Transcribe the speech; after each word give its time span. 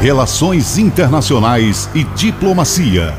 Relações 0.00 0.76
Internacionais 0.76 1.88
e 1.94 2.04
Diplomacia. 2.04 3.14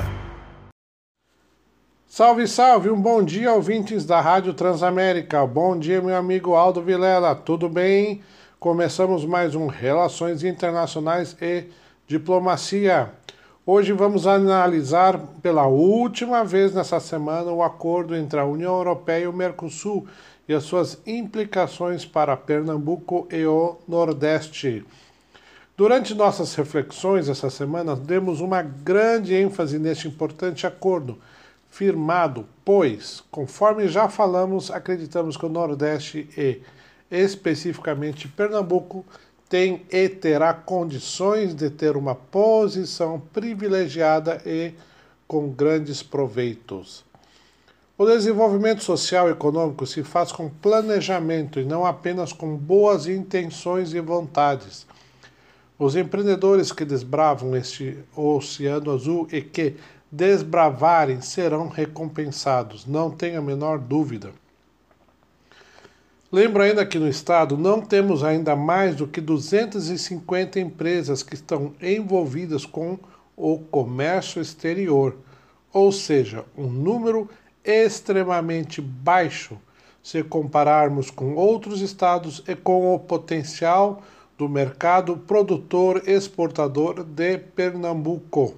Salve, 2.07 2.47
salve! 2.47 2.89
Um 2.91 3.01
bom 3.01 3.23
dia, 3.23 3.51
ouvintes 3.51 4.05
da 4.05 4.21
Rádio 4.21 4.53
Transamérica. 4.53 5.45
Bom 5.45 5.77
dia, 5.77 5.99
meu 6.01 6.15
amigo 6.15 6.53
Aldo 6.53 6.83
Vilela. 6.83 7.33
Tudo 7.33 7.67
bem? 7.67 8.21
Começamos 8.59 9.25
mais 9.25 9.55
um 9.55 9.65
Relações 9.65 10.43
Internacionais 10.43 11.35
e 11.41 11.65
Diplomacia. 12.07 13.09
Hoje 13.65 13.91
vamos 13.91 14.27
analisar 14.27 15.17
pela 15.41 15.65
última 15.65 16.45
vez 16.45 16.75
nessa 16.75 16.99
semana 16.99 17.51
o 17.51 17.63
acordo 17.63 18.15
entre 18.15 18.39
a 18.39 18.45
União 18.45 18.77
Europeia 18.77 19.23
e 19.23 19.27
o 19.27 19.33
Mercosul 19.33 20.07
e 20.47 20.53
as 20.53 20.63
suas 20.63 21.01
implicações 21.07 22.05
para 22.05 22.37
Pernambuco 22.37 23.27
e 23.31 23.43
o 23.45 23.77
Nordeste. 23.87 24.85
Durante 25.77 26.15
nossas 26.15 26.55
reflexões 26.55 27.29
essa 27.29 27.51
semana, 27.51 27.95
demos 27.95 28.41
uma 28.41 28.63
grande 28.63 29.35
ênfase 29.35 29.77
neste 29.77 30.07
importante 30.07 30.65
acordo, 30.65 31.19
firmado, 31.69 32.47
pois, 32.65 33.23
conforme 33.29 33.87
já 33.87 34.09
falamos, 34.09 34.71
acreditamos 34.71 35.37
que 35.37 35.45
o 35.45 35.49
Nordeste 35.49 36.27
e, 36.35 36.61
especificamente 37.11 38.27
Pernambuco, 38.27 39.05
tem 39.47 39.85
e 39.91 40.09
terá 40.09 40.51
condições 40.51 41.53
de 41.53 41.69
ter 41.69 41.95
uma 41.95 42.15
posição 42.15 43.21
privilegiada 43.31 44.41
e 44.47 44.73
com 45.27 45.47
grandes 45.47 46.01
proveitos. 46.01 47.05
O 47.95 48.03
desenvolvimento 48.03 48.83
social 48.83 49.29
e 49.29 49.33
econômico 49.33 49.85
se 49.85 50.03
faz 50.03 50.31
com 50.31 50.49
planejamento 50.49 51.59
e 51.59 51.65
não 51.65 51.85
apenas 51.85 52.33
com 52.33 52.57
boas 52.57 53.05
intenções 53.05 53.93
e 53.93 53.99
vontades. 53.99 54.87
Os 55.79 55.95
empreendedores 55.95 56.71
que 56.71 56.83
desbravam 56.83 57.55
este 57.55 57.99
oceano 58.15 58.91
azul 58.91 59.27
e 59.31 59.41
que 59.41 59.75
desbravarem 60.11 61.21
serão 61.21 61.67
recompensados, 61.67 62.85
não 62.85 63.11
tenha 63.11 63.39
a 63.39 63.41
menor 63.41 63.77
dúvida. 63.77 64.31
Lembro 66.31 66.63
ainda 66.63 66.85
que 66.85 66.97
no 66.97 67.07
estado 67.07 67.55
não 67.55 67.79
temos 67.79 68.23
ainda 68.23 68.55
mais 68.55 68.95
do 68.95 69.07
que 69.07 69.21
250 69.21 70.59
empresas 70.59 71.21
que 71.21 71.35
estão 71.35 71.73
envolvidas 71.81 72.65
com 72.65 72.97
o 73.35 73.59
comércio 73.59 74.41
exterior, 74.41 75.15
ou 75.71 75.91
seja, 75.91 76.43
um 76.57 76.67
número 76.67 77.29
extremamente 77.63 78.81
baixo 78.81 79.57
se 80.01 80.23
compararmos 80.23 81.11
com 81.11 81.35
outros 81.35 81.81
estados 81.81 82.43
e 82.47 82.55
com 82.55 82.93
o 82.93 82.99
potencial 82.99 84.01
do 84.37 84.47
mercado 84.47 85.17
produtor 85.17 86.03
exportador 86.07 87.03
de 87.03 87.39
Pernambuco. 87.39 88.53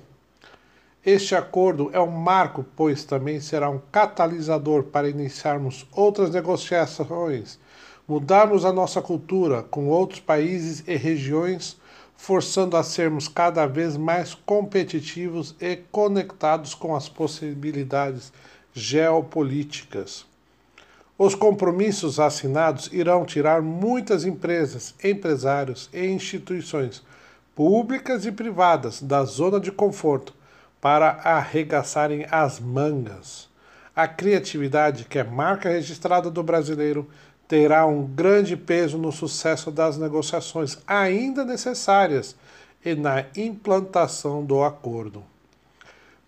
Este 1.05 1.33
acordo 1.33 1.89
é 1.93 1.99
um 2.01 2.11
marco, 2.11 2.65
pois 2.75 3.05
também 3.05 3.39
será 3.39 3.69
um 3.69 3.79
catalisador 3.89 4.83
para 4.83 5.09
iniciarmos 5.09 5.87
outras 5.93 6.31
negociações, 6.31 7.57
mudarmos 8.05 8.65
a 8.65 8.73
nossa 8.73 9.01
cultura 9.01 9.63
com 9.63 9.87
outros 9.87 10.19
países 10.19 10.83
e 10.85 10.97
regiões, 10.97 11.77
forçando 12.17 12.75
a 12.75 12.83
sermos 12.83 13.29
cada 13.29 13.65
vez 13.65 13.95
mais 13.95 14.33
competitivos 14.33 15.55
e 15.61 15.77
conectados 15.89 16.73
com 16.73 16.93
as 16.93 17.07
possibilidades 17.07 18.33
geopolíticas. 18.73 20.28
Os 21.21 21.35
compromissos 21.35 22.17
assinados 22.17 22.89
irão 22.93 23.25
tirar 23.25 23.61
muitas 23.61 24.23
empresas, 24.23 24.95
empresários 25.03 25.89
e 25.93 26.07
instituições 26.07 27.03
públicas 27.53 28.25
e 28.25 28.31
privadas 28.31 29.01
da 29.01 29.25
zona 29.25 29.59
de 29.59 29.69
conforto 29.69 30.33
para 30.79 31.09
arregaçarem 31.09 32.25
as 32.31 32.57
mangas. 32.57 33.49
A 33.93 34.07
criatividade, 34.07 35.03
que 35.03 35.19
é 35.19 35.23
marca 35.25 35.67
registrada 35.67 36.31
do 36.31 36.41
brasileiro, 36.41 37.05
terá 37.49 37.85
um 37.85 38.05
grande 38.05 38.55
peso 38.55 38.97
no 38.97 39.11
sucesso 39.11 39.69
das 39.69 39.97
negociações 39.97 40.77
ainda 40.87 41.43
necessárias 41.43 42.33
e 42.85 42.95
na 42.95 43.25
implantação 43.35 44.45
do 44.45 44.63
acordo. 44.63 45.21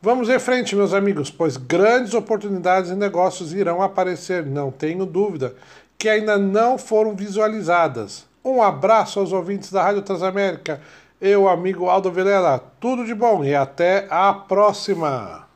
Vamos 0.02 0.30
em 0.30 0.40
frente, 0.40 0.76
meus 0.76 0.94
amigos, 0.94 1.30
pois 1.30 1.58
grandes 1.58 2.16
oportunidades 2.16 2.90
e 2.90 2.96
negócios 2.96 3.54
irão 3.54 3.84
aparecer, 3.84 4.44
não 4.46 4.72
tenho 4.72 5.06
dúvida, 5.06 5.54
que 5.96 6.10
ainda 6.10 6.40
não 6.40 6.78
foram 6.78 7.16
visualizadas. 7.16 8.26
Um 8.44 8.64
abraço 8.64 9.20
aos 9.20 9.32
ouvintes 9.32 9.72
da 9.72 9.84
Rádio 9.84 10.02
Transamérica 10.02 10.82
eu, 11.22 11.48
amigo 11.48 11.88
Aldo 11.88 12.12
Vilela, 12.12 12.58
tudo 12.80 13.06
de 13.06 13.14
bom 13.14 13.44
e 13.46 13.54
até 13.54 14.08
a 14.10 14.34
próxima! 14.34 15.51